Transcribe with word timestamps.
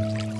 Mm-hmm. 0.00 0.39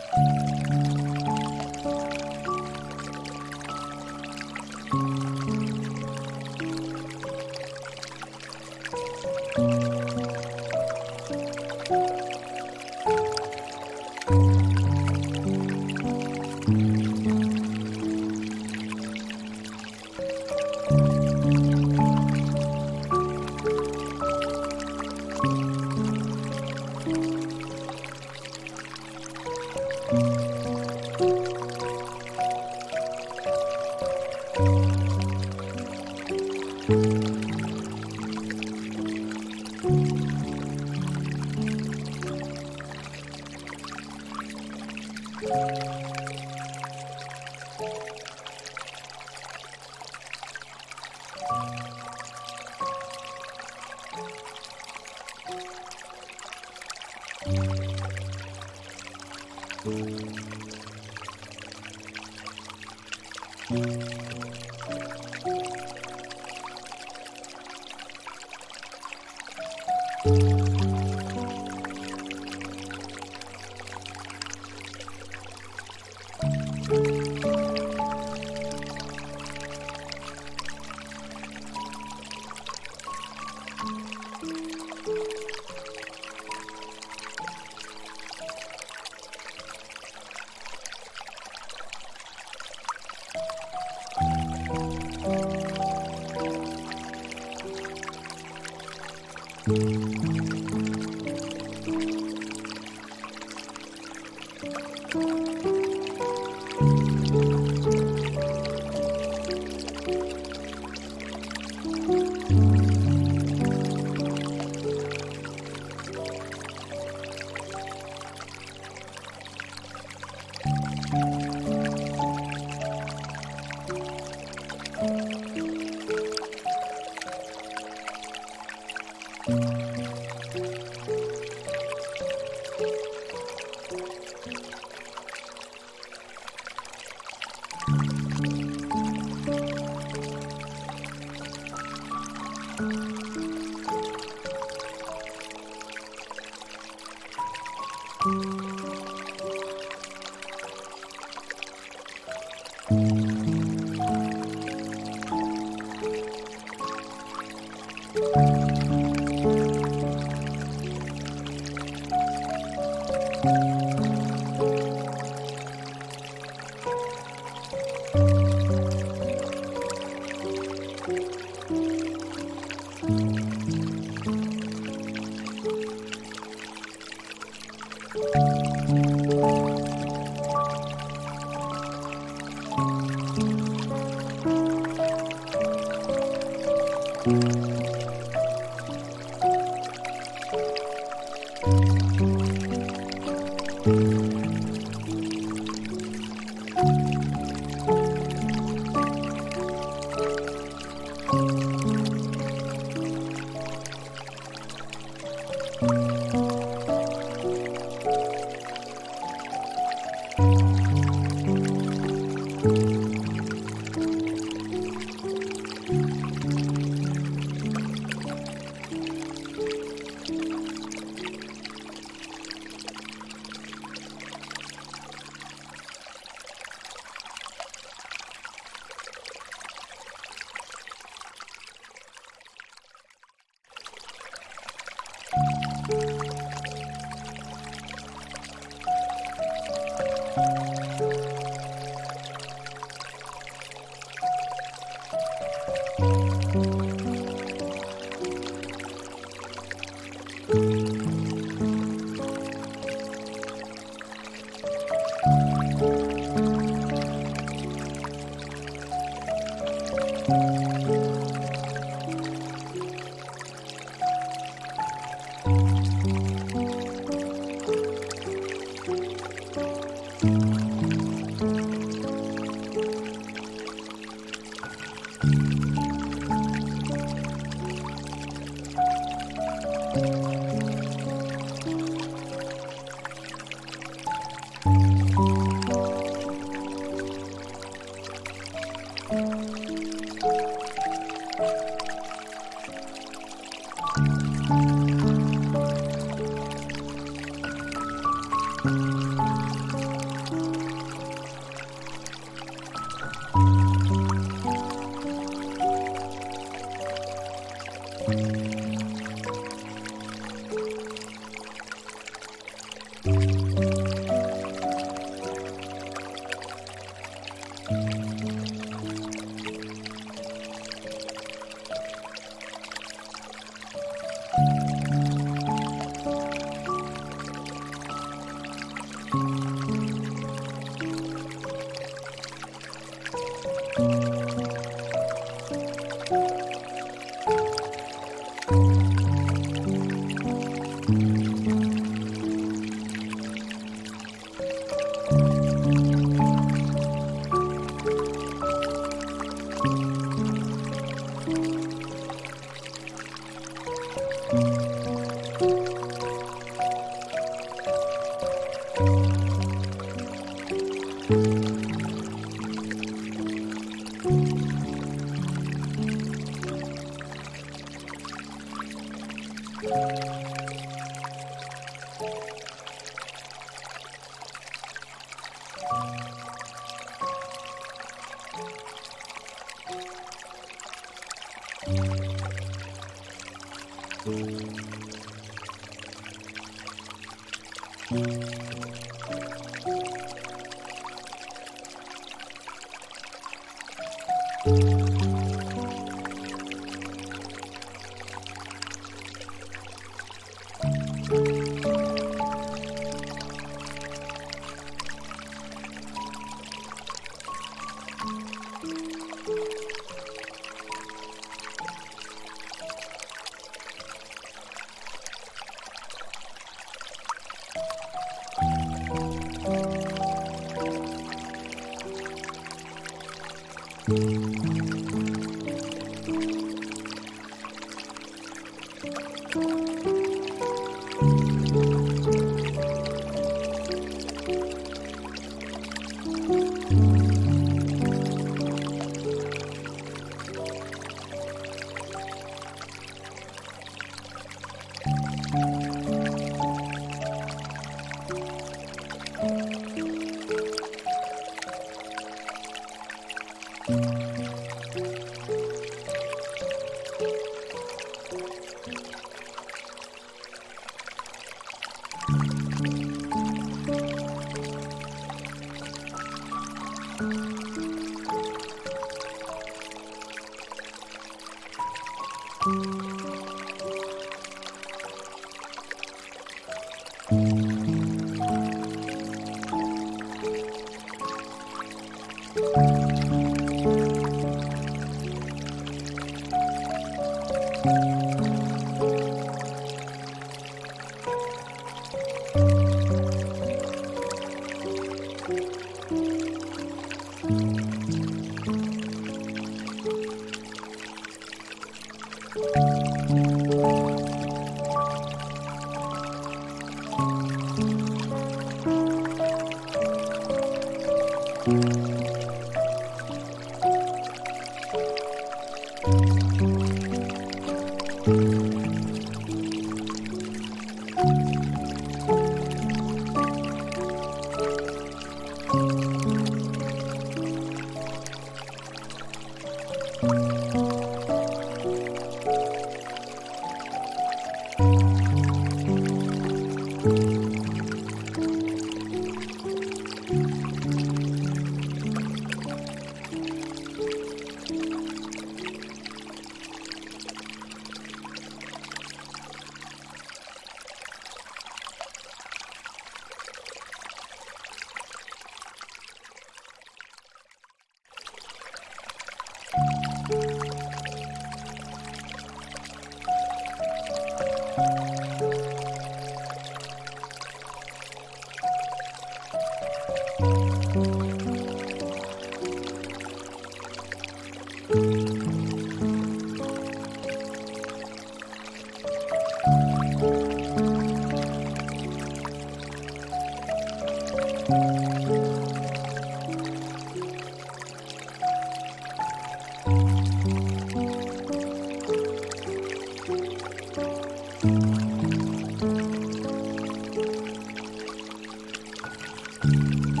Mm-hmm. 599.43 600.00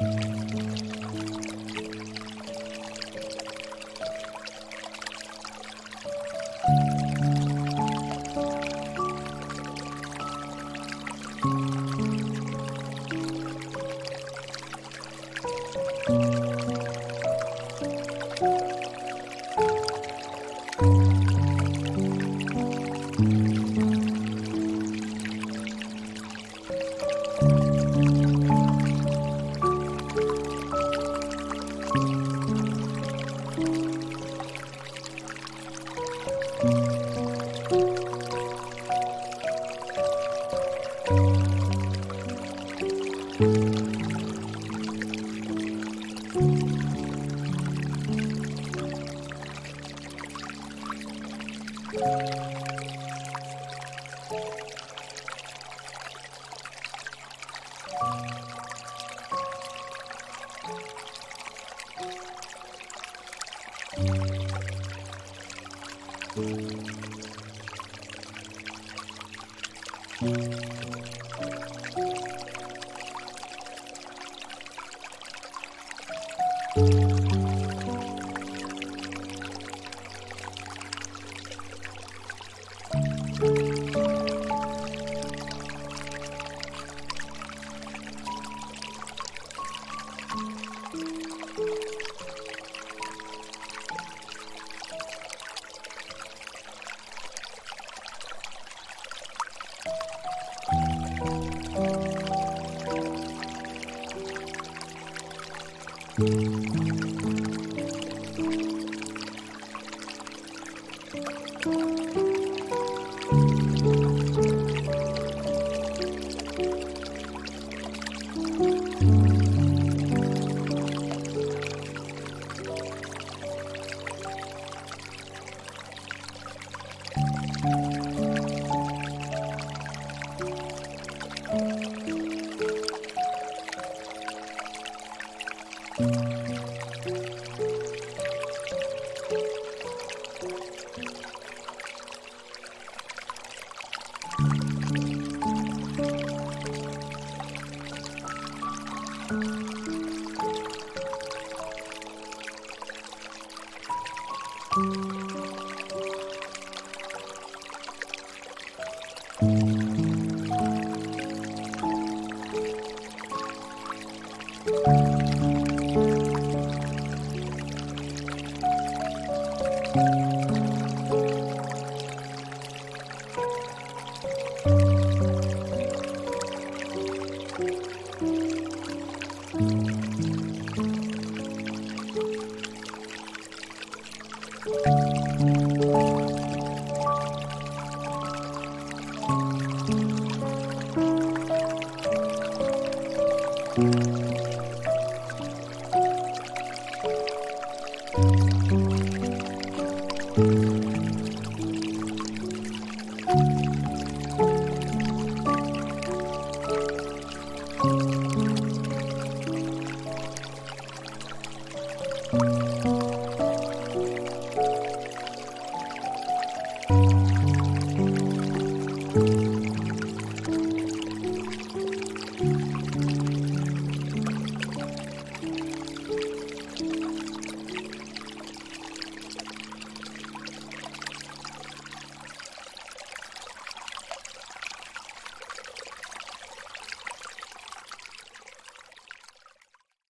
Música 0.00 0.89